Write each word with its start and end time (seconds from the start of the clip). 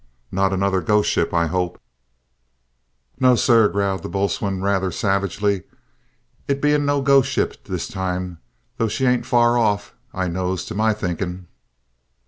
"Not 0.31 0.51
another 0.51 0.81
`ghost 0.81 1.05
ship,' 1.05 1.31
I 1.31 1.45
hope!" 1.45 1.79
"No, 3.19 3.35
sir," 3.35 3.67
growled 3.67 4.01
the 4.01 4.09
boatswain 4.09 4.59
rather 4.63 4.89
savagely. 4.91 5.61
"It 6.47 6.59
bean't 6.59 6.85
no 6.85 7.03
ghost 7.03 7.29
ship 7.29 7.63
this 7.65 7.87
time, 7.87 8.39
though 8.77 8.87
she 8.87 9.05
ain't 9.05 9.27
far 9.27 9.59
off, 9.59 9.93
I 10.11 10.27
knows, 10.27 10.65
to 10.65 10.73
my 10.73 10.93
thinkin'!" 10.95 11.45